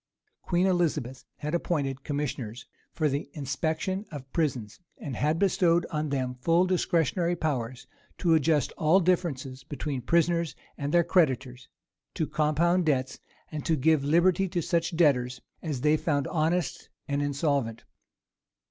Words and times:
Queen 0.41 0.65
Elizabeth 0.65 1.25
had 1.37 1.53
appointed 1.53 2.03
commissioners 2.03 2.65
for 2.91 3.07
the 3.07 3.29
inspection 3.33 4.03
of 4.11 4.33
prisons, 4.33 4.79
and 4.97 5.15
had 5.15 5.37
bestowed 5.37 5.85
on 5.91 6.09
them 6.09 6.33
full 6.41 6.65
discretionary 6.65 7.35
powers 7.35 7.85
to 8.17 8.33
adjust 8.33 8.71
all 8.79 8.99
differences 8.99 9.63
between 9.63 10.01
prisoners 10.01 10.55
and 10.75 10.91
their 10.91 11.03
creditors, 11.03 11.69
to 12.15 12.25
compound 12.25 12.83
debts, 12.83 13.19
and 13.51 13.63
to 13.63 13.75
give 13.75 14.03
liberty 14.03 14.47
to 14.49 14.59
such 14.59 14.97
debtors 14.97 15.39
as 15.61 15.81
they 15.81 15.95
found 15.97 16.25
honest 16.29 16.89
and 17.07 17.21
insolvent. 17.21 17.83